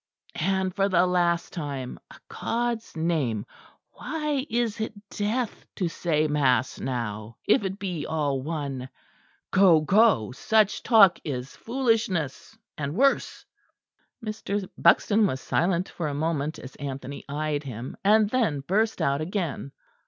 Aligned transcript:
And 0.39 0.75
for 0.75 0.89
the 0.89 1.05
last 1.05 1.53
time, 1.53 1.99
a 2.09 2.15
God's 2.27 2.97
name, 2.97 3.45
why 3.91 4.47
is 4.49 4.79
it 4.81 4.93
death 5.11 5.67
to 5.75 5.89
say 5.89 6.27
mass 6.27 6.79
now, 6.79 7.37
if 7.47 7.63
it 7.63 7.77
be 7.77 8.07
all 8.07 8.41
one? 8.41 8.89
Go, 9.51 9.81
go: 9.81 10.31
Such 10.31 10.81
talk 10.81 11.19
is 11.23 11.55
foolishness, 11.55 12.57
and 12.79 12.95
worse." 12.95 13.45
Mr. 14.25 14.67
Buxton 14.75 15.27
was 15.27 15.39
silent 15.39 15.87
for 15.87 16.07
a 16.07 16.15
moment 16.15 16.57
as 16.57 16.75
Anthony 16.77 17.23
eyed 17.29 17.61
him; 17.61 17.95
and 18.03 18.27
then 18.31 18.61
burst 18.61 19.03
out 19.03 19.21
again. 19.21 19.71